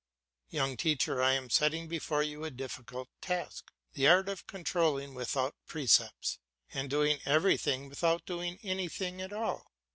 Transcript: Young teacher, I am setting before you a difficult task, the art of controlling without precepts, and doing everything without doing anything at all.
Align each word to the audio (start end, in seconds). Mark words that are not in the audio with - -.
Young 0.49 0.77
teacher, 0.77 1.21
I 1.21 1.33
am 1.33 1.51
setting 1.51 1.87
before 1.87 2.23
you 2.23 2.43
a 2.43 2.49
difficult 2.49 3.07
task, 3.21 3.71
the 3.93 4.07
art 4.07 4.29
of 4.29 4.47
controlling 4.47 5.13
without 5.13 5.53
precepts, 5.67 6.39
and 6.73 6.89
doing 6.89 7.19
everything 7.23 7.87
without 7.87 8.25
doing 8.25 8.57
anything 8.63 9.21
at 9.21 9.31
all. 9.31 9.71